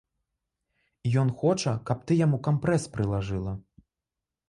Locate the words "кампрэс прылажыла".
2.51-3.53